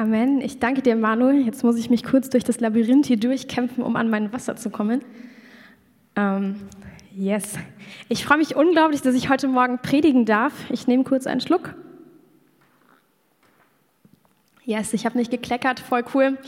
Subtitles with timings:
[0.00, 0.40] Amen.
[0.40, 1.28] Ich danke dir, Manu.
[1.28, 4.70] Jetzt muss ich mich kurz durch das Labyrinth hier durchkämpfen, um an mein Wasser zu
[4.70, 5.04] kommen.
[6.16, 6.56] Ähm,
[7.14, 7.58] yes.
[8.08, 10.54] Ich freue mich unglaublich, dass ich heute Morgen predigen darf.
[10.70, 11.74] Ich nehme kurz einen Schluck.
[14.64, 16.38] Yes, ich habe nicht gekleckert, voll cool.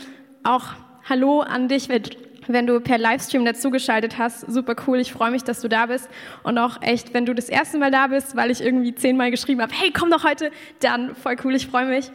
[0.41, 0.69] Auch
[1.07, 4.51] Hallo an dich, wenn du per Livestream dazugeschaltet hast.
[4.51, 6.09] Super cool, ich freue mich, dass du da bist.
[6.41, 9.61] Und auch echt, wenn du das erste Mal da bist, weil ich irgendwie zehnmal geschrieben
[9.61, 10.49] habe, hey, komm doch heute,
[10.79, 12.09] dann voll cool, ich freue mich.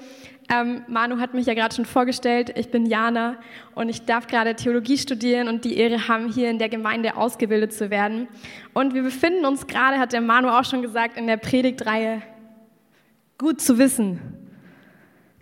[0.51, 2.53] Ähm, Manu hat mich ja gerade schon vorgestellt.
[2.57, 3.37] Ich bin Jana
[3.75, 7.75] und ich darf gerade Theologie studieren und die Ehre haben, hier in der Gemeinde ausgebildet
[7.75, 8.29] zu werden.
[8.73, 12.23] Und wir befinden uns gerade, hat der Manu auch schon gesagt, in der Predigtreihe
[13.41, 14.19] Gut zu wissen.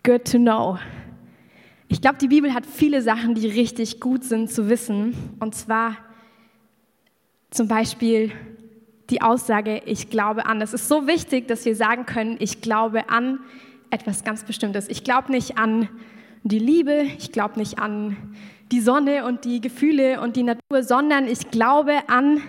[0.04, 0.78] Good to know.
[1.88, 5.14] Ich glaube, die Bibel hat viele Sachen, die richtig gut sind zu wissen.
[5.40, 5.96] Und zwar
[7.48, 8.32] zum Beispiel
[9.08, 10.60] die Aussage, ich glaube an.
[10.60, 13.40] Es ist so wichtig, dass wir sagen können, ich glaube an
[13.90, 14.88] etwas ganz Bestimmtes.
[14.88, 15.88] Ich glaube nicht an
[16.42, 18.16] die Liebe, ich glaube nicht an
[18.72, 22.42] die Sonne und die Gefühle und die Natur, sondern ich glaube an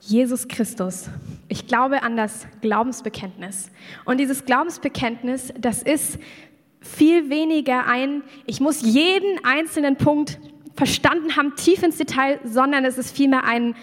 [0.00, 1.08] Jesus Christus.
[1.48, 3.70] Ich glaube an das Glaubensbekenntnis.
[4.04, 6.18] Und dieses Glaubensbekenntnis, das ist
[6.80, 10.38] viel weniger ein, ich muss jeden einzelnen Punkt
[10.74, 13.74] verstanden haben, tief ins Detail, sondern es ist vielmehr ein,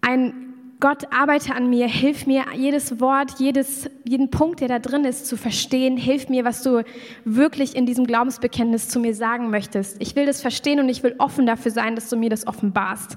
[0.00, 0.51] ein
[0.82, 5.28] Gott, arbeite an mir, hilf mir, jedes Wort, jedes, jeden Punkt, der da drin ist,
[5.28, 5.96] zu verstehen.
[5.96, 6.82] Hilf mir, was du
[7.24, 10.02] wirklich in diesem Glaubensbekenntnis zu mir sagen möchtest.
[10.02, 13.16] Ich will das verstehen und ich will offen dafür sein, dass du mir das offenbarst.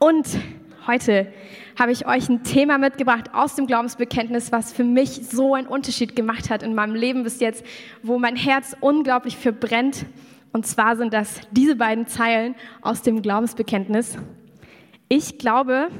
[0.00, 0.26] Und
[0.88, 1.28] heute
[1.78, 6.16] habe ich euch ein Thema mitgebracht aus dem Glaubensbekenntnis, was für mich so einen Unterschied
[6.16, 7.64] gemacht hat in meinem Leben bis jetzt,
[8.02, 10.04] wo mein Herz unglaublich für brennt.
[10.52, 14.18] Und zwar sind das diese beiden Zeilen aus dem Glaubensbekenntnis.
[15.08, 15.90] Ich glaube,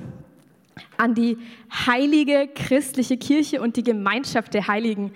[0.97, 1.39] an die
[1.87, 5.13] heilige christliche Kirche und die Gemeinschaft der Heiligen.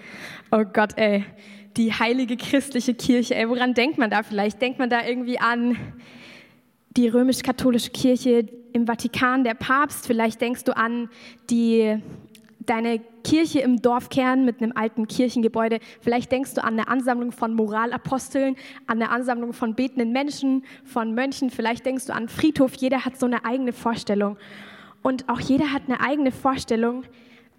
[0.51, 1.25] Oh Gott, ey,
[1.77, 4.61] die heilige christliche Kirche, ey, woran denkt man da vielleicht?
[4.61, 5.77] Denkt man da irgendwie an
[6.97, 10.07] die römisch-katholische Kirche im Vatikan, der Papst?
[10.07, 11.09] Vielleicht denkst du an
[11.51, 12.01] die
[12.67, 15.79] deine Kirche im Dorfkern mit einem alten Kirchengebäude.
[16.01, 18.57] Vielleicht denkst du an eine Ansammlung von Moralaposteln,
[18.87, 21.51] an eine Ansammlung von betenden Menschen, von Mönchen.
[21.51, 22.75] Vielleicht denkst du an Friedhof.
[22.75, 24.37] Jeder hat so eine eigene Vorstellung.
[25.07, 27.05] Und auch jeder hat eine eigene Vorstellung,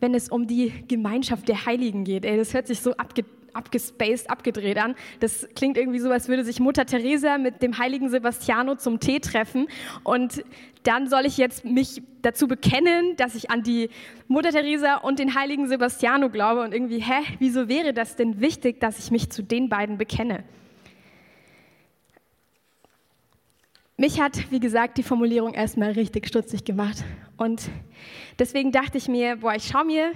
[0.02, 2.26] wenn es um die Gemeinschaft der Heiligen geht.
[2.26, 4.96] Ey, das hört sich so abge abgespaced, abgedreht an.
[5.22, 9.20] Das klingt irgendwie so, als würde sich Mutter Teresa mit dem heiligen Sebastiano zum Tee
[9.20, 9.68] treffen.
[10.04, 10.44] Und
[10.84, 13.92] dann soll ich jetzt mich dazu bekennen, dass ich an die
[14.28, 16.64] Mutter Teresa und den heiligen Sebastiano glaube.
[16.64, 20.44] Und irgendwie, hä, wieso wäre das denn wichtig, dass ich mich zu den beiden bekenne?
[24.00, 27.04] Mich hat, wie gesagt, die Formulierung erstmal richtig stutzig gemacht.
[27.36, 27.64] Und
[28.38, 30.12] deswegen dachte ich mir, boah, ich schaue mir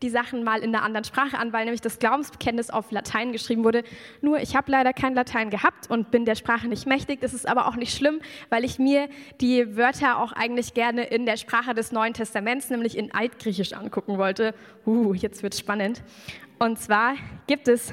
[0.00, 3.62] die Sachen mal in einer anderen Sprache an, weil nämlich das Glaubensbekenntnis auf Latein geschrieben
[3.62, 3.84] wurde.
[4.22, 7.20] Nur ich habe leider kein Latein gehabt und bin der Sprache nicht mächtig.
[7.20, 9.10] Das ist aber auch nicht schlimm, weil ich mir
[9.42, 14.16] die Wörter auch eigentlich gerne in der Sprache des Neuen Testaments, nämlich in Altgriechisch angucken
[14.16, 14.54] wollte.
[14.86, 16.02] Uh, jetzt wird spannend.
[16.62, 17.14] Und zwar
[17.46, 17.90] gibt es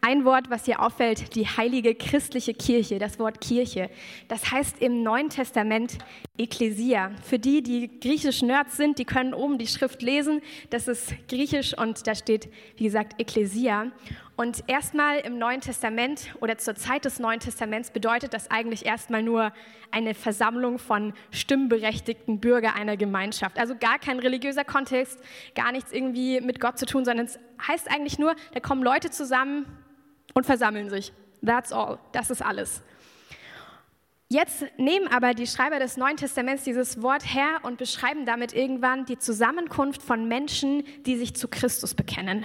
[0.00, 3.90] ein Wort, was hier auffällt, die heilige christliche Kirche, das Wort Kirche.
[4.28, 5.98] Das heißt im Neuen Testament
[6.38, 7.12] Ekklesia.
[7.22, 10.42] Für die, die griechisch Nerds sind, die können oben die Schrift lesen.
[10.70, 13.92] Das ist griechisch und da steht, wie gesagt, Ekklesia.
[14.36, 19.22] Und erstmal im Neuen Testament oder zur Zeit des Neuen Testaments bedeutet das eigentlich erstmal
[19.22, 19.50] nur
[19.90, 23.58] eine Versammlung von stimmberechtigten Bürgern einer Gemeinschaft.
[23.58, 25.18] Also gar kein religiöser Kontext,
[25.54, 29.10] gar nichts irgendwie mit Gott zu tun, sondern es heißt eigentlich nur, da kommen Leute
[29.10, 29.64] zusammen
[30.34, 31.14] und versammeln sich.
[31.44, 31.98] That's all.
[32.12, 32.82] Das ist alles.
[34.28, 39.04] Jetzt nehmen aber die Schreiber des Neuen Testaments dieses Wort her und beschreiben damit irgendwann
[39.04, 42.44] die Zusammenkunft von Menschen, die sich zu Christus bekennen.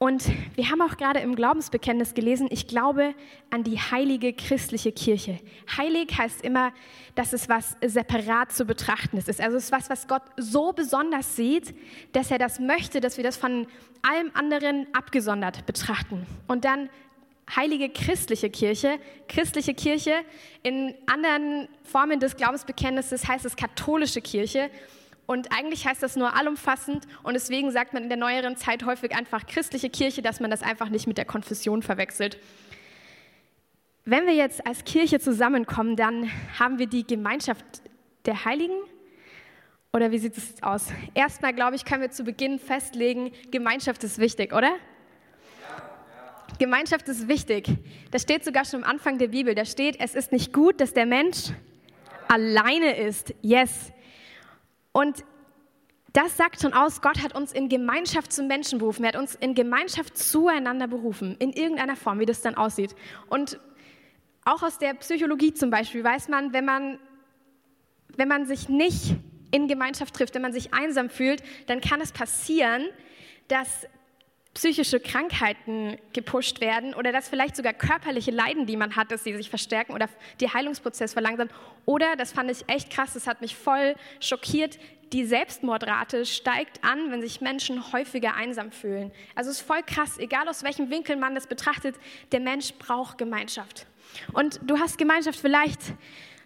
[0.00, 3.16] Und wir haben auch gerade im Glaubensbekenntnis gelesen, ich glaube
[3.50, 5.40] an die heilige christliche Kirche.
[5.76, 6.72] Heilig heißt immer,
[7.16, 9.28] dass es was separat zu betrachten ist.
[9.40, 11.74] Also es ist was, was Gott so besonders sieht,
[12.12, 13.66] dass er das möchte, dass wir das von
[14.02, 16.28] allem anderen abgesondert betrachten.
[16.46, 16.90] Und dann
[17.54, 18.98] heilige christliche Kirche.
[19.28, 20.14] Christliche Kirche
[20.62, 24.70] in anderen Formen des Glaubensbekenntnisses heißt es katholische Kirche.
[25.26, 29.14] Und eigentlich heißt das nur allumfassend und deswegen sagt man in der neueren Zeit häufig
[29.14, 32.38] einfach christliche Kirche, dass man das einfach nicht mit der Konfession verwechselt.
[34.06, 37.62] Wenn wir jetzt als Kirche zusammenkommen, dann haben wir die Gemeinschaft
[38.24, 38.78] der Heiligen.
[39.92, 40.86] Oder wie sieht es aus?
[41.12, 44.72] Erstmal, glaube ich, können wir zu Beginn festlegen, Gemeinschaft ist wichtig, oder?
[46.58, 47.68] Gemeinschaft ist wichtig.
[48.10, 49.54] Das steht sogar schon am Anfang der Bibel.
[49.54, 51.52] Da steht, es ist nicht gut, dass der Mensch
[52.28, 53.34] alleine ist.
[53.42, 53.92] Yes.
[54.92, 55.24] Und
[56.12, 59.04] das sagt schon aus, Gott hat uns in Gemeinschaft zum Menschen berufen.
[59.04, 62.94] Er hat uns in Gemeinschaft zueinander berufen, in irgendeiner Form, wie das dann aussieht.
[63.28, 63.60] Und
[64.44, 66.98] auch aus der Psychologie zum Beispiel weiß man, wenn man,
[68.16, 69.16] wenn man sich nicht
[69.50, 72.86] in Gemeinschaft trifft, wenn man sich einsam fühlt, dann kann es passieren,
[73.48, 73.86] dass
[74.58, 79.36] psychische Krankheiten gepusht werden oder dass vielleicht sogar körperliche Leiden, die man hat, dass sie
[79.36, 80.08] sich verstärken oder
[80.40, 81.52] der Heilungsprozess verlangsamt.
[81.84, 84.80] Oder, das fand ich echt krass, das hat mich voll schockiert,
[85.12, 89.12] die Selbstmordrate steigt an, wenn sich Menschen häufiger einsam fühlen.
[89.36, 91.94] Also es ist voll krass, egal aus welchem Winkel man das betrachtet,
[92.32, 93.86] der Mensch braucht Gemeinschaft.
[94.32, 95.80] Und du hast Gemeinschaft vielleicht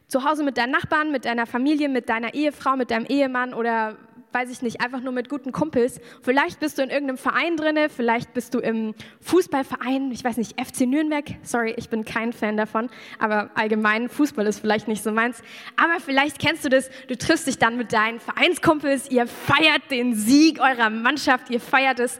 [0.06, 3.96] zu Hause mit deinen Nachbarn, mit deiner Familie, mit deiner Ehefrau, mit deinem Ehemann oder
[4.32, 6.00] weiß ich nicht, einfach nur mit guten Kumpels.
[6.22, 10.60] Vielleicht bist du in irgendeinem Verein drinne, vielleicht bist du im Fußballverein, ich weiß nicht,
[10.60, 11.24] FC Nürnberg.
[11.42, 12.88] Sorry, ich bin kein Fan davon,
[13.18, 15.42] aber allgemein Fußball ist vielleicht nicht so meins.
[15.76, 20.14] Aber vielleicht kennst du das, du triffst dich dann mit deinen Vereinskumpels, ihr feiert den
[20.14, 22.18] Sieg eurer Mannschaft, ihr feiert es,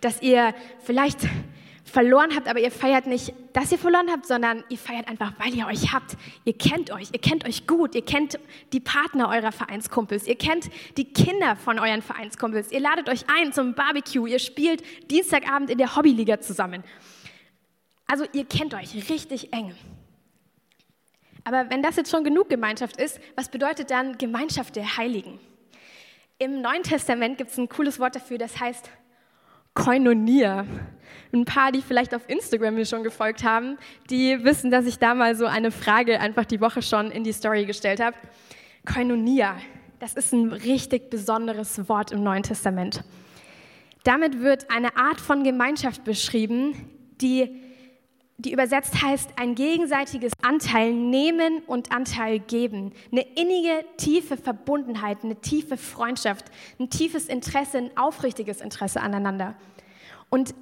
[0.00, 1.20] dass ihr vielleicht
[1.90, 5.54] verloren habt, aber ihr feiert nicht, dass ihr verloren habt, sondern ihr feiert einfach, weil
[5.54, 6.16] ihr euch habt.
[6.44, 8.38] Ihr kennt euch, ihr kennt euch gut, ihr kennt
[8.72, 13.52] die Partner eurer Vereinskumpels, ihr kennt die Kinder von euren Vereinskumpels, ihr ladet euch ein
[13.52, 16.84] zum Barbecue, ihr spielt Dienstagabend in der Hobbyliga zusammen.
[18.06, 19.74] Also ihr kennt euch richtig eng.
[21.44, 25.38] Aber wenn das jetzt schon genug Gemeinschaft ist, was bedeutet dann Gemeinschaft der Heiligen?
[26.38, 28.90] Im Neuen Testament gibt es ein cooles Wort dafür, das heißt
[29.74, 30.66] Koinonia.
[31.32, 33.78] Ein paar, die vielleicht auf Instagram mir schon gefolgt haben,
[34.10, 37.32] die wissen, dass ich da mal so eine Frage einfach die Woche schon in die
[37.32, 38.16] Story gestellt habe.
[38.84, 39.56] Koinonia,
[40.00, 43.04] das ist ein richtig besonderes Wort im Neuen Testament.
[44.02, 46.74] Damit wird eine Art von Gemeinschaft beschrieben,
[47.20, 47.62] die,
[48.40, 52.92] die übersetzt heißt, ein gegenseitiges Anteil nehmen und Anteil geben.
[53.12, 56.46] Eine innige, tiefe Verbundenheit, eine tiefe Freundschaft,
[56.78, 59.56] ein tiefes Interesse, ein aufrichtiges Interesse aneinander.
[60.30, 60.54] Und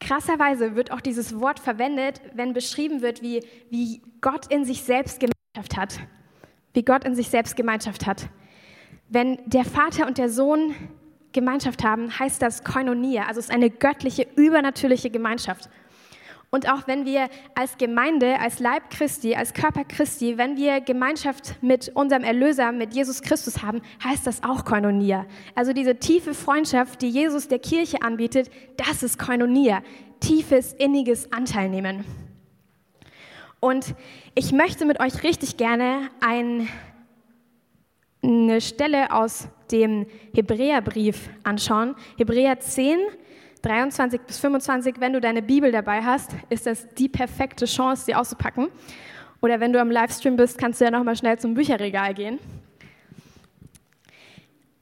[0.00, 5.20] krasserweise wird auch dieses Wort verwendet, wenn beschrieben wird, wie, wie Gott in sich selbst
[5.20, 6.00] Gemeinschaft hat.
[6.72, 8.30] Wie Gott in sich selbst Gemeinschaft hat.
[9.10, 10.74] Wenn der Vater und der Sohn
[11.32, 15.68] Gemeinschaft haben, heißt das Koinonia, also es ist eine göttliche, übernatürliche Gemeinschaft.
[16.50, 21.62] Und auch wenn wir als Gemeinde, als Leib Christi, als Körper Christi, wenn wir Gemeinschaft
[21.62, 25.26] mit unserem Erlöser, mit Jesus Christus haben, heißt das auch Koinonia.
[25.54, 29.82] Also diese tiefe Freundschaft, die Jesus der Kirche anbietet, das ist Koinonia.
[30.20, 32.04] Tiefes, inniges Anteilnehmen.
[33.60, 33.94] Und
[34.34, 36.68] ich möchte mit euch richtig gerne ein,
[38.22, 41.94] eine Stelle aus dem Hebräerbrief anschauen.
[42.16, 42.98] Hebräer 10,
[43.60, 48.14] 23 bis 25, wenn du deine Bibel dabei hast, ist das die perfekte Chance, sie
[48.14, 48.68] auszupacken.
[49.40, 52.38] Oder wenn du am Livestream bist, kannst du ja nochmal schnell zum Bücherregal gehen.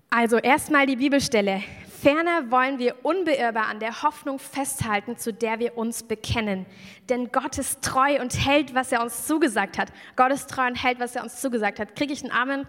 [0.08, 1.62] Also erstmal die Bibelstelle.
[2.00, 6.67] Ferner wollen wir unbeirrbar an der Hoffnung festhalten, zu der wir uns bekennen.
[7.08, 9.93] Denn Gott ist treu und hält, was er uns zugesagt hat.
[10.14, 11.96] Gott ist treu und hält, was er uns zugesagt hat.
[11.96, 12.67] Kriege ich einen Amen?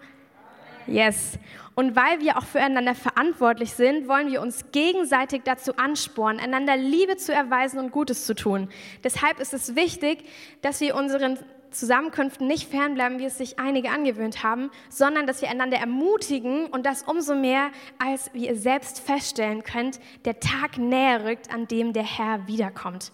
[0.88, 1.38] Yes.
[1.74, 7.16] Und weil wir auch füreinander verantwortlich sind, wollen wir uns gegenseitig dazu anspornen, einander Liebe
[7.16, 8.68] zu erweisen und Gutes zu tun.
[9.04, 10.24] Deshalb ist es wichtig,
[10.60, 11.38] dass wir unseren
[11.70, 16.84] Zusammenkünften nicht fernbleiben, wie es sich einige angewöhnt haben, sondern dass wir einander ermutigen und
[16.84, 21.92] das umso mehr, als wie ihr selbst feststellen könnt, der Tag näher rückt, an dem
[21.92, 23.12] der Herr wiederkommt.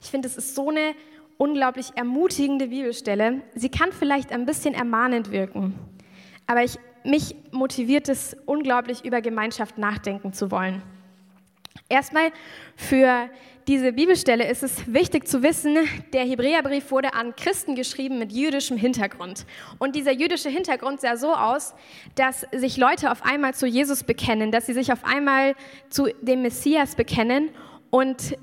[0.00, 0.94] Ich finde, es ist so eine
[1.36, 3.42] unglaublich ermutigende Bibelstelle.
[3.54, 5.74] Sie kann vielleicht ein bisschen ermahnend wirken,
[6.46, 10.82] aber ich mich motiviert es unglaublich, über Gemeinschaft nachdenken zu wollen.
[11.88, 12.32] Erstmal
[12.76, 13.28] für
[13.68, 15.76] diese Bibelstelle ist es wichtig zu wissen,
[16.12, 19.46] der Hebräerbrief wurde an Christen geschrieben mit jüdischem Hintergrund.
[19.78, 21.74] Und dieser jüdische Hintergrund sah so aus,
[22.14, 25.54] dass sich Leute auf einmal zu Jesus bekennen, dass sie sich auf einmal
[25.90, 27.50] zu dem Messias bekennen
[27.90, 28.36] und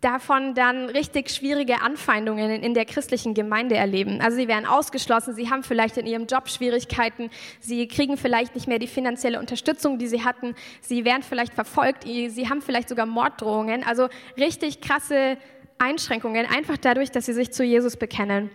[0.00, 4.20] davon dann richtig schwierige Anfeindungen in der christlichen Gemeinde erleben.
[4.20, 8.68] Also sie werden ausgeschlossen, sie haben vielleicht in ihrem Job Schwierigkeiten, sie kriegen vielleicht nicht
[8.68, 13.06] mehr die finanzielle Unterstützung, die sie hatten, sie werden vielleicht verfolgt, sie haben vielleicht sogar
[13.06, 13.84] Morddrohungen.
[13.84, 15.38] Also richtig krasse
[15.78, 18.50] Einschränkungen, einfach dadurch, dass sie sich zu Jesus bekennen.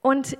[0.00, 0.38] Und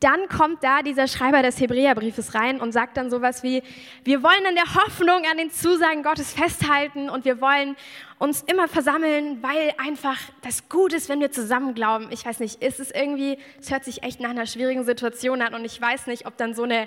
[0.00, 3.62] dann kommt da dieser Schreiber des Hebräerbriefes rein und sagt dann sowas wie,
[4.04, 7.74] wir wollen an der Hoffnung, an den Zusagen Gottes festhalten und wir wollen
[8.18, 12.08] uns immer versammeln, weil einfach das gut ist, wenn wir zusammen glauben.
[12.12, 15.54] Ich weiß nicht, ist es irgendwie, es hört sich echt nach einer schwierigen Situation an
[15.54, 16.86] und ich weiß nicht, ob dann so eine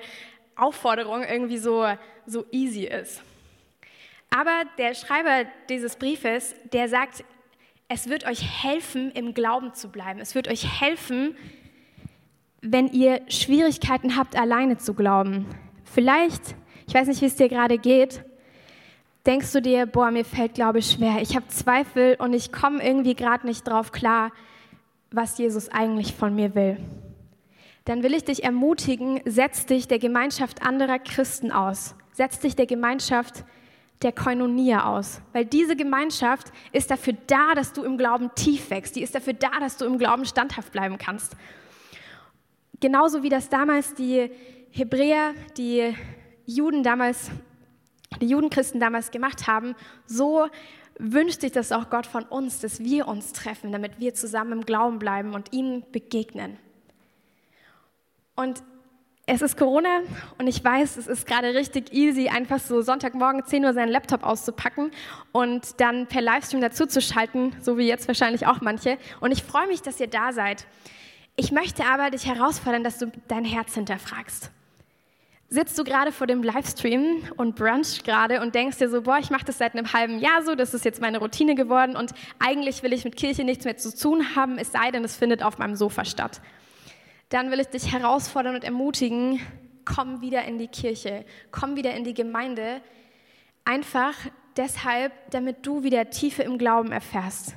[0.55, 1.85] Aufforderung irgendwie so,
[2.25, 3.21] so easy ist.
[4.29, 7.25] Aber der Schreiber dieses Briefes, der sagt,
[7.89, 10.21] es wird euch helfen, im Glauben zu bleiben.
[10.21, 11.35] Es wird euch helfen,
[12.61, 15.45] wenn ihr Schwierigkeiten habt, alleine zu glauben.
[15.83, 16.55] Vielleicht,
[16.87, 18.23] Ich weiß nicht, wie es dir gerade geht.
[19.25, 23.15] Denkst du dir, boah, mir fällt Glaube schwer, ich habe Zweifel und ich komme irgendwie
[23.15, 24.31] gerade nicht drauf klar,
[25.11, 26.77] was Jesus eigentlich von mir will?
[27.85, 31.95] Dann will ich dich ermutigen, setz dich der Gemeinschaft anderer Christen aus.
[32.13, 33.43] Setz dich der Gemeinschaft
[34.01, 35.21] der Koinonia aus.
[35.33, 38.95] Weil diese Gemeinschaft ist dafür da, dass du im Glauben tief wächst.
[38.95, 41.35] Die ist dafür da, dass du im Glauben standhaft bleiben kannst.
[42.81, 44.31] Genauso wie das damals die
[44.71, 45.95] Hebräer, die
[46.47, 47.29] Juden damals,
[48.19, 49.75] die Judenchristen damals gemacht haben,
[50.07, 50.47] so
[50.97, 54.65] wünscht sich das auch Gott von uns, dass wir uns treffen, damit wir zusammen im
[54.65, 56.57] Glauben bleiben und ihm begegnen.
[58.35, 58.63] Und
[59.27, 59.99] es ist Corona
[60.39, 64.23] und ich weiß, es ist gerade richtig easy, einfach so Sonntagmorgen 10 Uhr seinen Laptop
[64.23, 64.89] auszupacken
[65.31, 68.97] und dann per Livestream dazuzuschalten, so wie jetzt wahrscheinlich auch manche.
[69.19, 70.65] Und ich freue mich, dass ihr da seid.
[71.35, 74.51] Ich möchte aber dich herausfordern, dass du dein Herz hinterfragst.
[75.49, 79.29] Sitzt du gerade vor dem Livestream und brunch gerade und denkst dir so, boah, ich
[79.29, 82.83] mache das seit einem halben Jahr so, das ist jetzt meine Routine geworden und eigentlich
[82.83, 85.57] will ich mit Kirche nichts mehr zu tun haben, es sei denn, es findet auf
[85.57, 86.41] meinem Sofa statt
[87.31, 89.39] dann will ich dich herausfordern und ermutigen,
[89.85, 92.81] komm wieder in die Kirche, komm wieder in die Gemeinde,
[93.63, 94.13] einfach
[94.57, 97.55] deshalb, damit du wieder Tiefe im Glauben erfährst.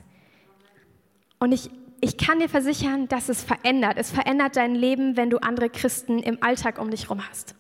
[1.41, 1.71] Und ich,
[2.05, 3.95] ich kann dir versichern, dass es verändert.
[3.97, 7.55] Es verändert dein Leben, wenn du andere Christen im Alltag um dich herum hast.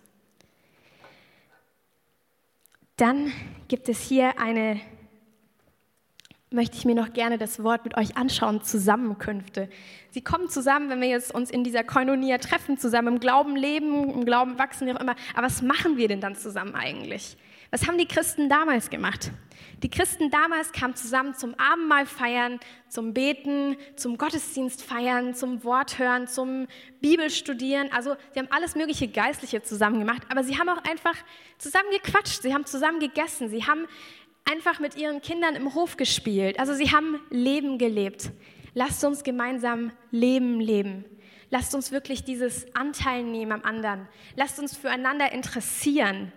[2.96, 3.32] Dann
[3.68, 4.80] gibt es hier eine
[6.50, 9.68] möchte ich mir noch gerne das Wort mit euch anschauen, Zusammenkünfte.
[10.10, 14.08] Sie kommen zusammen, wenn wir jetzt uns in dieser Koinonia treffen, zusammen im Glauben leben,
[14.08, 15.16] im Glauben wachsen, wie auch immer.
[15.34, 17.36] Aber was machen wir denn dann zusammen eigentlich?
[17.72, 19.32] Was haben die Christen damals gemacht?
[19.82, 25.98] Die Christen damals kamen zusammen zum Abendmahl feiern, zum Beten, zum Gottesdienst feiern, zum Wort
[25.98, 26.66] hören, zum
[27.00, 27.92] Bibelstudieren.
[27.92, 31.16] Also sie haben alles mögliche Geistliche zusammen gemacht, aber sie haben auch einfach
[31.58, 33.86] zusammen gequatscht, sie haben zusammen gegessen, sie haben
[34.44, 36.58] einfach mit ihren Kindern im Hof gespielt.
[36.58, 38.30] Also sie haben Leben gelebt.
[38.74, 41.04] Lasst uns gemeinsam Leben leben.
[41.50, 44.08] Lasst uns wirklich dieses Anteil nehmen am anderen.
[44.34, 46.32] Lasst uns füreinander interessieren.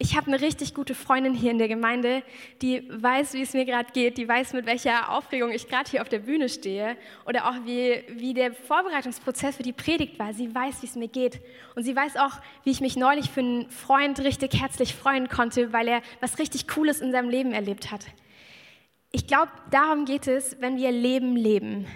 [0.00, 2.22] Ich habe eine richtig gute Freundin hier in der Gemeinde,
[2.62, 6.02] die weiß, wie es mir gerade geht, die weiß, mit welcher Aufregung ich gerade hier
[6.02, 10.32] auf der Bühne stehe oder auch wie, wie der Vorbereitungsprozess für die Predigt war.
[10.32, 11.40] Sie weiß, wie es mir geht.
[11.74, 12.30] Und sie weiß auch,
[12.62, 16.68] wie ich mich neulich für einen Freund richtig herzlich freuen konnte, weil er was richtig
[16.68, 18.06] Cooles in seinem Leben erlebt hat.
[19.10, 21.86] Ich glaube, darum geht es, wenn wir Leben leben.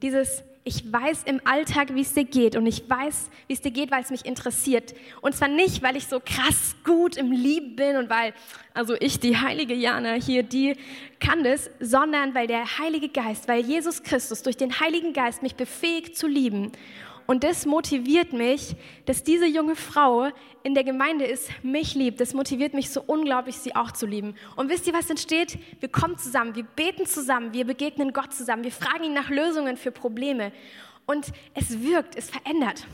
[0.00, 3.70] Dieses ich weiß im Alltag, wie es dir geht und ich weiß, wie es dir
[3.70, 4.94] geht, weil es mich interessiert.
[5.22, 8.34] Und zwar nicht, weil ich so krass gut im Lieb bin und weil,
[8.74, 10.76] also ich, die heilige Jana hier, die
[11.18, 15.54] kann das, sondern weil der Heilige Geist, weil Jesus Christus durch den Heiligen Geist mich
[15.54, 16.72] befähigt zu lieben
[17.30, 18.74] und das motiviert mich,
[19.06, 20.32] dass diese junge Frau
[20.64, 22.20] in der Gemeinde ist, mich liebt.
[22.20, 24.34] Das motiviert mich so unglaublich, sie auch zu lieben.
[24.56, 25.56] Und wisst ihr, was entsteht?
[25.78, 29.76] Wir kommen zusammen, wir beten zusammen, wir begegnen Gott zusammen, wir fragen ihn nach Lösungen
[29.76, 30.50] für Probleme.
[31.06, 32.84] Und es wirkt, es verändert.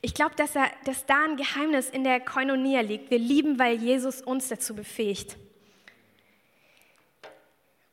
[0.00, 0.52] Ich glaube, dass,
[0.84, 3.10] dass da ein Geheimnis in der Koinonia liegt.
[3.10, 5.36] Wir lieben, weil Jesus uns dazu befähigt.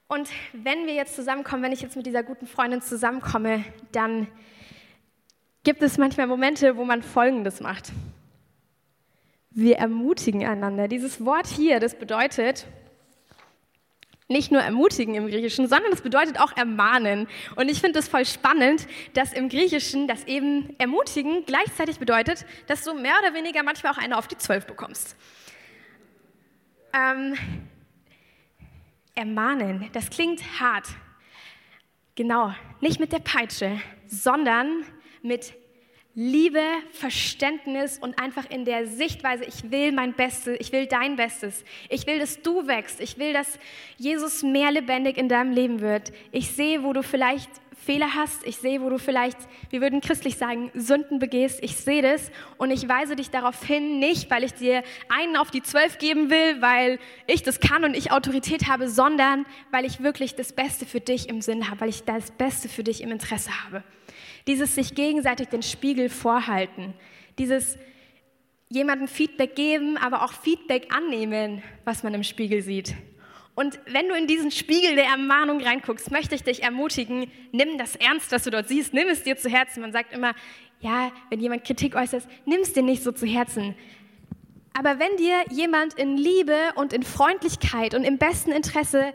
[0.07, 4.27] Und wenn wir jetzt zusammenkommen, wenn ich jetzt mit dieser guten Freundin zusammenkomme, dann
[5.65, 7.91] gibt es manchmal Momente, wo man Folgendes macht.
[9.49, 10.87] Wir ermutigen einander.
[10.87, 12.67] Dieses Wort hier, das bedeutet
[14.27, 17.27] nicht nur ermutigen im Griechischen, sondern es bedeutet auch ermahnen.
[17.55, 22.83] Und ich finde es voll spannend, dass im Griechischen das eben ermutigen gleichzeitig bedeutet, dass
[22.83, 25.15] du mehr oder weniger manchmal auch eine auf die Zwölf bekommst.
[26.93, 27.35] Ähm,
[29.13, 30.87] ermahnen, das klingt hart.
[32.15, 34.85] Genau, nicht mit der Peitsche, sondern
[35.25, 35.53] mit
[36.17, 36.61] Liebe,
[36.93, 41.65] Verständnis und einfach in der Sichtweise, ich will mein Bestes, ich will dein Bestes.
[41.89, 43.01] Ich will, dass du wächst.
[43.01, 43.59] Ich will, dass
[43.97, 46.13] Jesus mehr lebendig in deinem Leben wird.
[46.31, 47.49] Ich sehe, wo du vielleicht
[47.85, 48.47] Fehler hast.
[48.47, 49.37] Ich sehe, wo du vielleicht,
[49.69, 51.59] wir würden christlich sagen, Sünden begehst.
[51.61, 55.51] Ich sehe das und ich weise dich darauf hin, nicht, weil ich dir einen auf
[55.51, 60.01] die zwölf geben will, weil ich das kann und ich Autorität habe, sondern weil ich
[60.01, 63.11] wirklich das Beste für dich im Sinn habe, weil ich das Beste für dich im
[63.11, 63.83] Interesse habe.
[64.47, 66.93] Dieses sich gegenseitig den Spiegel vorhalten,
[67.39, 67.77] dieses
[68.69, 72.95] jemandem Feedback geben, aber auch Feedback annehmen, was man im Spiegel sieht.
[73.55, 77.95] Und wenn du in diesen Spiegel der Ermahnung reinguckst, möchte ich dich ermutigen, nimm das
[77.95, 79.81] ernst, was du dort siehst, nimm es dir zu Herzen.
[79.81, 80.33] Man sagt immer,
[80.81, 83.73] ja, wenn jemand Kritik äußert, nimm es dir nicht so zu Herzen.
[84.73, 89.13] Aber wenn dir jemand in Liebe und in Freundlichkeit und im besten Interesse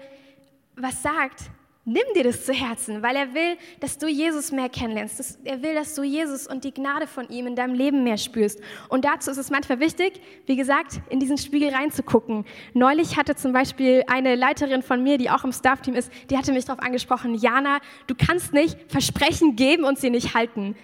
[0.75, 1.51] was sagt,
[1.91, 5.39] nimm dir das zu Herzen, weil er will, dass du Jesus mehr kennenlernst.
[5.45, 8.61] er will, dass du Jesus und die Gnade von ihm in deinem Leben mehr spürst.
[8.89, 12.45] Und dazu ist es manchmal wichtig, wie gesagt, in diesen Spiegel reinzugucken.
[12.75, 16.53] Neulich hatte zum Beispiel eine Leiterin von mir, die auch im Staff-Team ist, die hatte
[16.53, 20.77] mich darauf angesprochen, Jana, du kannst nicht Versprechen geben und sie nicht halten.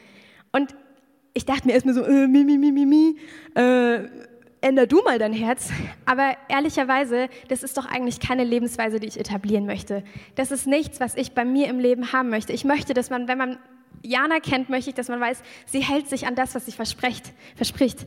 [0.51, 0.75] Und
[1.35, 3.17] ich dachte mir erstmal so, äh, mi, mi, mi, mi, mi,
[3.55, 4.09] äh,
[4.61, 5.71] änder du mal dein Herz.
[6.05, 10.03] Aber ehrlicherweise, das ist doch eigentlich keine Lebensweise, die ich etablieren möchte.
[10.35, 12.53] Das ist nichts, was ich bei mir im Leben haben möchte.
[12.53, 13.59] Ich möchte, dass man, wenn man
[14.07, 17.33] Jana kennt, möchte ich, dass man weiß, sie hält sich an das, was sie verspricht.
[17.57, 18.07] verspricht.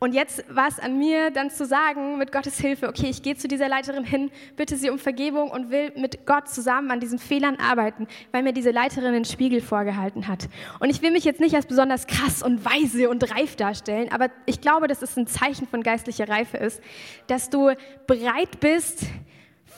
[0.00, 3.36] Und jetzt war es an mir, dann zu sagen, mit Gottes Hilfe, okay, ich gehe
[3.36, 7.18] zu dieser Leiterin hin, bitte sie um Vergebung und will mit Gott zusammen an diesen
[7.18, 10.48] Fehlern arbeiten, weil mir diese Leiterin den Spiegel vorgehalten hat.
[10.78, 14.30] Und ich will mich jetzt nicht als besonders krass und weise und reif darstellen, aber
[14.46, 16.80] ich glaube, dass es ein Zeichen von geistlicher Reife ist,
[17.26, 17.72] dass du
[18.06, 19.04] bereit bist,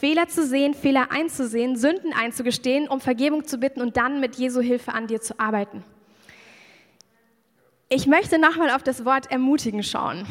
[0.00, 4.62] Fehler zu sehen, Fehler einzusehen, Sünden einzugestehen, um Vergebung zu bitten und dann mit Jesu
[4.62, 5.84] Hilfe an dir zu arbeiten.
[7.90, 10.24] Ich möchte nochmal auf das Wort ermutigen schauen.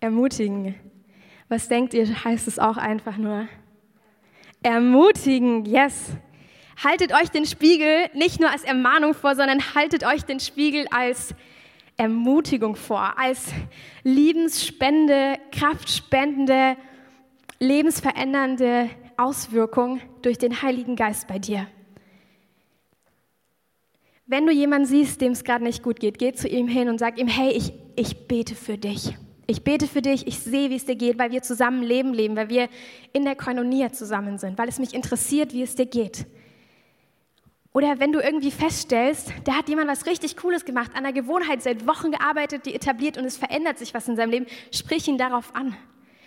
[0.00, 0.74] Ermutigen.
[1.48, 3.46] Was denkt ihr, heißt es auch einfach nur?
[4.60, 6.10] Ermutigen, yes.
[6.82, 11.32] Haltet euch den Spiegel nicht nur als Ermahnung vor, sondern haltet euch den Spiegel als
[11.96, 13.52] Ermutigung vor, als
[14.02, 16.76] liebensspende, kraftspendende,
[17.58, 21.66] lebensverändernde Auswirkung durch den Heiligen Geist bei dir.
[24.26, 26.98] Wenn du jemanden siehst, dem es gerade nicht gut geht, geh zu ihm hin und
[26.98, 29.16] sag ihm, hey, ich, ich bete für dich.
[29.46, 32.34] Ich bete für dich, ich sehe, wie es dir geht, weil wir zusammen Leben leben,
[32.34, 32.68] weil wir
[33.12, 36.26] in der Koinonia zusammen sind, weil es mich interessiert, wie es dir geht.
[37.72, 41.62] Oder wenn du irgendwie feststellst, da hat jemand was richtig Cooles gemacht, an einer Gewohnheit
[41.62, 45.18] seit Wochen gearbeitet, die etabliert und es verändert sich was in seinem Leben, sprich ihn
[45.18, 45.76] darauf an.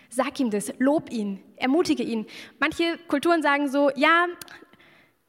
[0.09, 2.25] Sag ihm das, lob ihn, ermutige ihn.
[2.59, 4.25] Manche Kulturen sagen so, ja,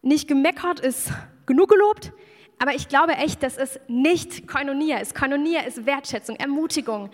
[0.03, 1.13] nicht gemeckert ist
[1.45, 2.13] genug gelobt,
[2.59, 5.15] aber ich glaube echt, dass es nicht Koinonia ist.
[5.15, 7.11] Koinonia ist Wertschätzung, Ermutigung,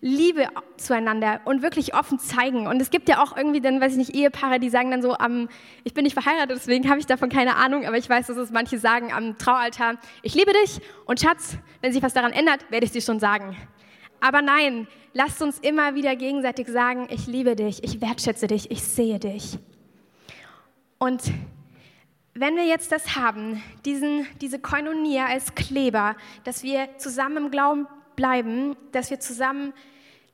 [0.00, 0.46] Liebe
[0.76, 2.66] zueinander und wirklich offen zeigen.
[2.66, 5.16] Und es gibt ja auch irgendwie dann, weiß ich nicht, Ehepaare, die sagen dann so
[5.16, 5.48] am,
[5.84, 8.50] ich bin nicht verheiratet, deswegen habe ich davon keine Ahnung, aber ich weiß, dass es
[8.50, 12.84] manche sagen am Traualtar, ich liebe dich und Schatz, wenn sich was daran ändert, werde
[12.84, 13.56] ich dir schon sagen.
[14.26, 18.82] Aber nein, lasst uns immer wieder gegenseitig sagen, ich liebe dich, ich wertschätze dich, ich
[18.82, 19.56] sehe dich.
[20.98, 21.22] Und
[22.34, 27.86] wenn wir jetzt das haben, diesen, diese Koinonia als Kleber, dass wir zusammen im Glauben
[28.16, 29.72] bleiben, dass wir zusammen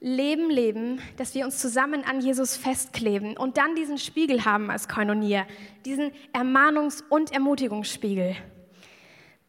[0.00, 4.88] Leben leben, dass wir uns zusammen an Jesus festkleben und dann diesen Spiegel haben als
[4.88, 5.44] Koinonia,
[5.84, 8.36] diesen Ermahnungs- und Ermutigungsspiegel,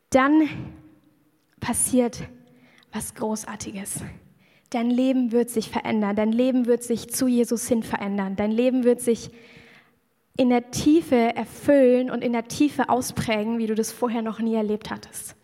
[0.09, 0.49] dann
[1.61, 2.23] passiert
[2.91, 4.01] was Großartiges.
[4.73, 8.83] Dein Leben wird sich verändern, dein Leben wird sich zu Jesus hin verändern, dein Leben
[8.83, 9.29] wird sich
[10.35, 14.55] in der Tiefe erfüllen und in der Tiefe ausprägen, wie du das vorher noch nie
[14.55, 15.35] erlebt hattest.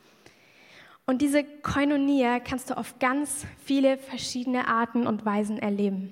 [1.06, 6.12] Und diese Koinonia kannst du auf ganz viele verschiedene Arten und Weisen erleben.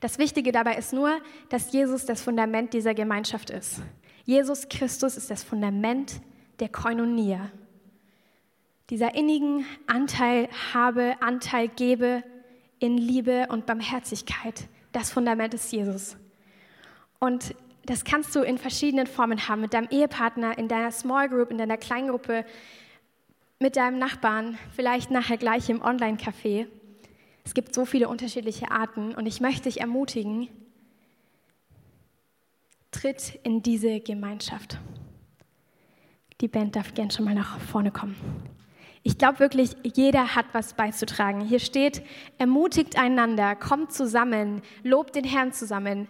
[0.00, 3.82] Das Wichtige dabei ist nur, dass Jesus das Fundament dieser Gemeinschaft ist.
[4.24, 6.22] Jesus Christus ist das Fundament
[6.58, 7.50] der Koinonia.
[8.92, 12.22] Dieser innigen Anteil habe, Anteil gebe
[12.78, 14.68] in Liebe und Barmherzigkeit.
[14.92, 16.18] Das Fundament ist Jesus.
[17.18, 17.54] Und
[17.86, 21.56] das kannst du in verschiedenen Formen haben, mit deinem Ehepartner, in deiner Small Group, in
[21.56, 22.44] deiner Kleingruppe,
[23.58, 26.66] mit deinem Nachbarn, vielleicht nachher gleich im Online-Café.
[27.46, 30.48] Es gibt so viele unterschiedliche Arten und ich möchte dich ermutigen,
[32.90, 34.78] tritt in diese Gemeinschaft.
[36.42, 38.16] Die Band darf gern schon mal nach vorne kommen.
[39.02, 41.40] Ich glaube wirklich, jeder hat was beizutragen.
[41.40, 42.02] Hier steht,
[42.38, 46.08] ermutigt einander, kommt zusammen, lobt den Herrn zusammen,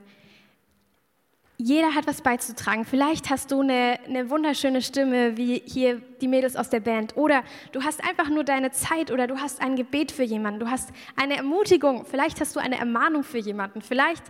[1.64, 2.84] jeder hat was beizutragen.
[2.84, 7.16] Vielleicht hast du eine, eine, wunderschöne Stimme, wie hier die Mädels aus der Band.
[7.16, 10.60] Oder du hast einfach nur deine Zeit oder du hast ein Gebet für jemanden.
[10.60, 12.04] Du hast eine Ermutigung.
[12.04, 13.80] Vielleicht hast du eine Ermahnung für jemanden.
[13.80, 14.24] Vielleicht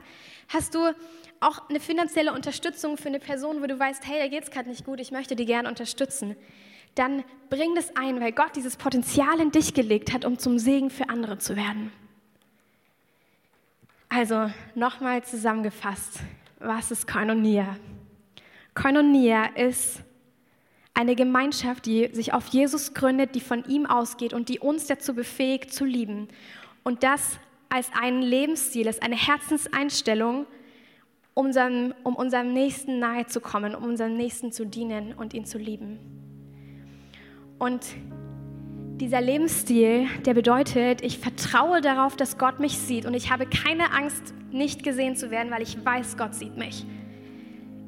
[0.49, 0.93] hast du
[1.41, 4.69] auch eine finanzielle Unterstützung für eine Person, wo du weißt, hey, da geht es gerade
[4.69, 6.37] nicht gut, ich möchte die gerne unterstützen.
[6.95, 10.91] Dann bring das ein, weil Gott dieses Potenzial in dich gelegt hat, um zum Segen
[10.91, 11.93] für andere zu werden.
[14.09, 16.21] Also nochmal zusammengefasst
[16.63, 17.77] was ist Koinonia?
[18.75, 20.03] Koinonia ist
[20.95, 25.15] eine Gemeinschaft, die sich auf Jesus gründet, die von ihm ausgeht und die uns dazu
[25.15, 26.29] befähigt zu lieben.
[26.83, 30.47] Und das als einen Lebensstil, als eine Herzenseinstellung,
[31.35, 35.47] um unserem, um unserem Nächsten nahe zu kommen, um unserem Nächsten zu dienen und ihn
[35.47, 36.22] zu lieben.
[37.59, 37.81] Und
[39.01, 43.93] dieser Lebensstil, der bedeutet, ich vertraue darauf, dass Gott mich sieht und ich habe keine
[43.93, 46.85] Angst, nicht gesehen zu werden, weil ich weiß, Gott sieht mich.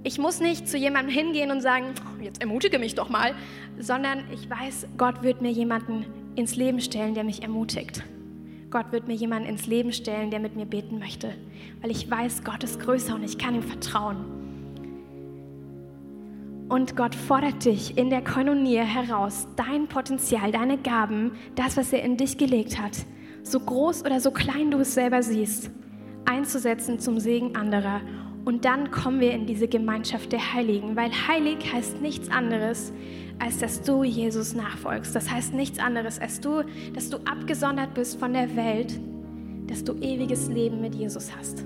[0.03, 3.35] Ich muss nicht zu jemandem hingehen und sagen, oh, jetzt ermutige mich doch mal,
[3.79, 8.03] sondern ich weiß, Gott wird mir jemanden ins Leben stellen, der mich ermutigt.
[8.71, 11.33] Gott wird mir jemanden ins Leben stellen, der mit mir beten möchte,
[11.81, 14.44] weil ich weiß, Gott ist größer und ich kann ihm vertrauen.
[16.75, 22.03] Und Gott fordert dich in der Koinonie heraus, dein Potenzial, deine Gaben, das, was er
[22.03, 22.97] in dich gelegt hat,
[23.45, 25.71] so groß oder so klein du es selber siehst,
[26.25, 28.01] einzusetzen zum Segen anderer
[28.45, 32.93] und dann kommen wir in diese Gemeinschaft der Heiligen, weil heilig heißt nichts anderes,
[33.39, 35.15] als dass du Jesus nachfolgst.
[35.15, 38.99] Das heißt nichts anderes, als du, dass du abgesondert bist von der Welt,
[39.69, 41.65] dass du ewiges Leben mit Jesus hast.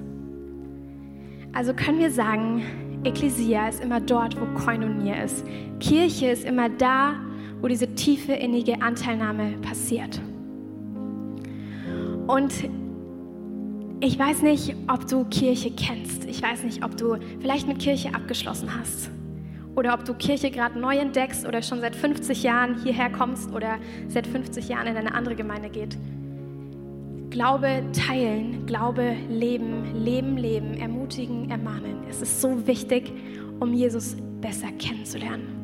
[1.55, 5.44] Also können wir sagen, Ekklesia ist immer dort, wo Koinonia ist.
[5.78, 7.14] Kirche ist immer da,
[7.61, 10.20] wo diese tiefe innige Anteilnahme passiert.
[12.26, 12.52] Und
[14.00, 16.24] ich weiß nicht, ob du Kirche kennst.
[16.24, 19.11] Ich weiß nicht, ob du vielleicht mit Kirche abgeschlossen hast.
[19.76, 23.78] Oder ob du Kirche gerade neu entdeckst oder schon seit 50 Jahren hierher kommst oder
[24.08, 25.96] seit 50 Jahren in eine andere Gemeinde geht.
[27.30, 32.04] Glaube teilen, Glaube leben, Leben leben, ermutigen, ermahnen.
[32.08, 33.12] Es ist so wichtig,
[33.60, 35.58] um Jesus besser kennenzulernen.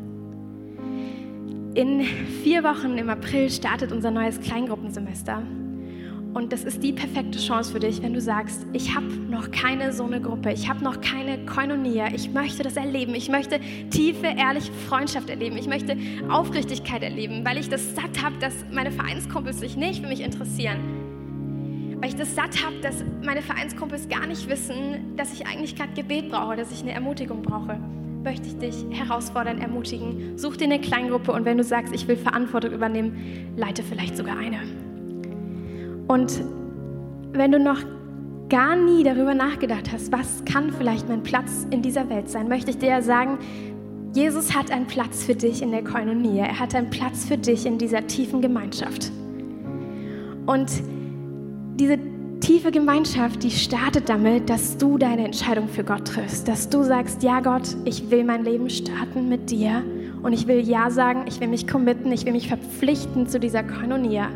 [1.75, 2.03] In
[2.43, 5.43] vier Wochen im April startet unser neues Kleingruppensemester.
[6.35, 9.93] Und das ist die perfekte Chance für dich, wenn du sagst, ich habe noch keine
[9.93, 14.27] so eine Gruppe, ich habe noch keine Koinonia, ich möchte das erleben, ich möchte tiefe,
[14.27, 15.97] ehrliche Freundschaft erleben, ich möchte
[16.29, 21.04] Aufrichtigkeit erleben, weil ich das satt habe, dass meine Vereinskumpels sich nicht für mich interessieren.
[22.05, 25.95] Weil ich das satt habe, dass meine Vereinskumpels gar nicht wissen, dass ich eigentlich gerade
[25.95, 27.79] Gebet brauche, dass ich eine Ermutigung brauche
[28.23, 30.37] möchte ich dich herausfordern, ermutigen.
[30.37, 34.37] Such dir eine Kleingruppe und wenn du sagst, ich will Verantwortung übernehmen, leite vielleicht sogar
[34.37, 34.61] eine.
[36.07, 36.45] Und
[37.33, 37.81] wenn du noch
[38.51, 42.71] gar nie darüber nachgedacht hast, was kann vielleicht mein Platz in dieser Welt sein, möchte
[42.71, 43.39] ich dir ja sagen,
[44.15, 46.39] Jesus hat einen Platz für dich in der Koinonie.
[46.39, 49.11] Er hat einen Platz für dich in dieser tiefen Gemeinschaft.
[50.45, 50.71] Und
[51.79, 51.99] diese
[52.41, 56.47] tiefe Gemeinschaft, die startet damit, dass du deine Entscheidung für Gott triffst.
[56.47, 59.83] Dass du sagst, ja Gott, ich will mein Leben starten mit dir.
[60.23, 63.63] Und ich will Ja sagen, ich will mich committen, ich will mich verpflichten zu dieser
[63.63, 64.29] Koinonia.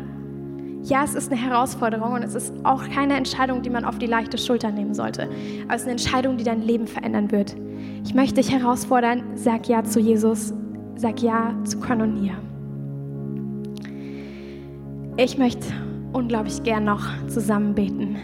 [0.83, 4.05] Ja, es ist eine Herausforderung und es ist auch keine Entscheidung, die man auf die
[4.05, 5.23] leichte Schulter nehmen sollte.
[5.65, 7.55] Aber es ist eine Entscheidung, die dein Leben verändern wird.
[8.05, 10.53] Ich möchte dich herausfordern, sag Ja zu Jesus,
[10.95, 12.33] sag Ja zu Koinonia.
[15.17, 15.67] Ich möchte
[16.13, 18.17] unglaublich gern noch zusammen beten.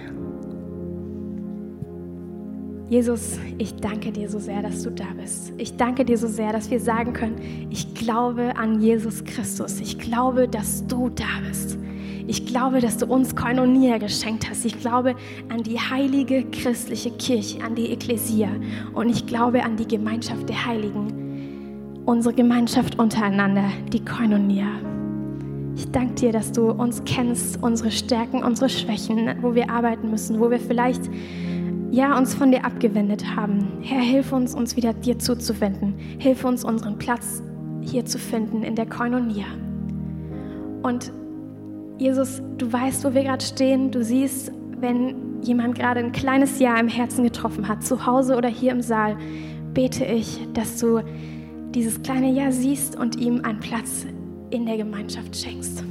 [2.87, 5.53] Jesus, ich danke dir so sehr, dass du da bist.
[5.57, 9.79] Ich danke dir so sehr, dass wir sagen können, ich glaube an Jesus Christus.
[9.79, 11.79] Ich glaube, dass du da bist.
[12.27, 14.65] Ich glaube, dass du uns Koinonia geschenkt hast.
[14.65, 15.15] Ich glaube
[15.49, 18.49] an die heilige christliche Kirche, an die Ekklesia.
[18.93, 22.03] Und ich glaube an die Gemeinschaft der Heiligen.
[22.05, 24.94] Unsere Gemeinschaft untereinander, die Koinonia.
[25.75, 30.39] Ich danke dir, dass du uns kennst, unsere Stärken, unsere Schwächen, wo wir arbeiten müssen,
[30.39, 31.01] wo wir vielleicht
[31.91, 33.67] ja, uns von dir abgewendet haben.
[33.81, 35.95] Herr, hilf uns, uns wieder dir zuzuwenden.
[36.17, 37.41] Hilf uns, unseren Platz
[37.81, 39.45] hier zu finden in der Koinonia.
[40.81, 41.11] Und
[41.97, 43.91] Jesus, du weißt, wo wir gerade stehen.
[43.91, 48.49] Du siehst, wenn jemand gerade ein kleines Ja im Herzen getroffen hat, zu Hause oder
[48.49, 49.17] hier im Saal,
[49.73, 51.01] bete ich, dass du
[51.71, 54.05] dieses kleine Ja siehst und ihm einen Platz
[54.55, 55.83] in der Gemeinschaft schenkst.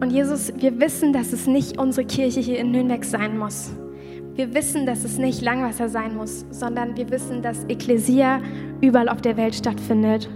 [0.00, 3.70] Und Jesus, wir wissen, dass es nicht unsere Kirche hier in Nürnberg sein muss.
[4.34, 8.40] Wir wissen, dass es nicht Langwasser sein muss, sondern wir wissen, dass Ekklesia
[8.80, 10.28] überall auf der Welt stattfindet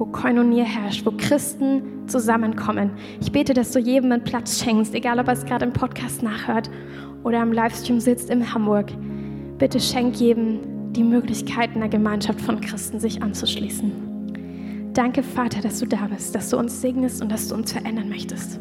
[0.00, 2.92] wo Koinonie herrscht, wo Christen zusammenkommen.
[3.20, 6.22] Ich bete, dass du jedem einen Platz schenkst, egal ob er es gerade im Podcast
[6.22, 6.70] nachhört
[7.22, 8.90] oder im Livestream sitzt in Hamburg.
[9.58, 14.09] Bitte schenk jedem die Möglichkeit, in der Gemeinschaft von Christen sich anzuschließen.
[15.00, 18.10] Danke, Vater, dass du da bist, dass du uns segnest und dass du uns verändern
[18.10, 18.60] möchtest.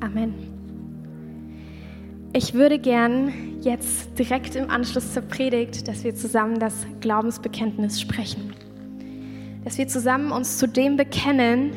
[0.00, 0.34] Amen.
[2.34, 8.52] Ich würde gern jetzt direkt im Anschluss zur Predigt, dass wir zusammen das Glaubensbekenntnis sprechen
[9.64, 11.72] dass wir zusammen uns zu dem bekennen,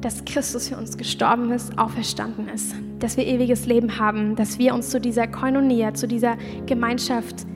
[0.00, 4.74] dass Christus für uns gestorben ist, auferstanden ist, dass wir ewiges Leben haben, dass wir
[4.74, 6.36] uns zu dieser Koinonia, zu dieser
[6.66, 7.46] Gemeinschaft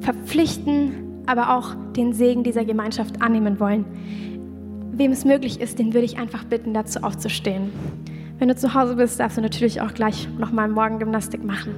[0.00, 3.84] verpflichten, aber auch den Segen dieser Gemeinschaft annehmen wollen.
[4.92, 7.70] Wem es möglich ist, den würde ich einfach bitten, dazu aufzustehen.
[8.38, 11.74] Wenn du zu Hause bist, darfst du natürlich auch gleich nochmal Morgengymnastik machen.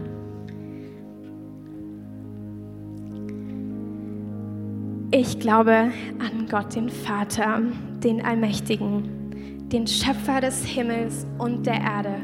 [5.11, 7.61] Ich glaube an Gott, den Vater,
[8.05, 12.15] den Allmächtigen, den Schöpfer des Himmels und der Erde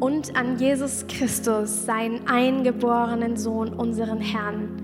[0.00, 4.83] und an Jesus Christus, seinen eingeborenen Sohn, unseren Herrn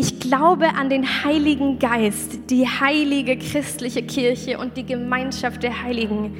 [0.00, 6.36] Ich glaube an den Heiligen Geist, die heilige christliche Kirche und die Gemeinschaft der Heiligen,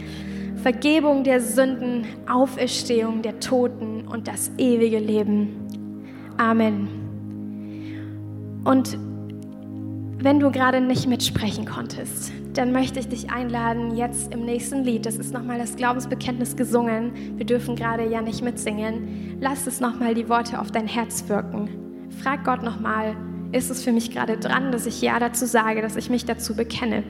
[0.62, 5.56] Vergebung der Sünden, Auferstehung der Toten und das ewige Leben.
[6.36, 6.86] Amen.
[8.62, 8.96] Und
[10.22, 15.04] wenn du gerade nicht mitsprechen konntest, dann möchte ich dich einladen, jetzt im nächsten Lied,
[15.04, 20.14] das ist nochmal das Glaubensbekenntnis gesungen, wir dürfen gerade ja nicht mitsingen, lass es nochmal
[20.14, 21.68] die Worte auf dein Herz wirken.
[22.22, 23.16] Frag Gott nochmal,
[23.52, 26.54] ist es für mich gerade dran, dass ich Ja dazu sage, dass ich mich dazu
[26.54, 27.02] bekenne.